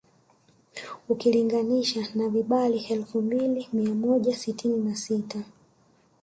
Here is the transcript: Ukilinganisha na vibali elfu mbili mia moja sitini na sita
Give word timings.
Ukilinganisha 1.09 2.07
na 2.15 2.29
vibali 2.29 2.77
elfu 2.89 3.21
mbili 3.21 3.67
mia 3.73 3.93
moja 3.93 4.35
sitini 4.35 4.77
na 4.77 4.95
sita 4.95 5.43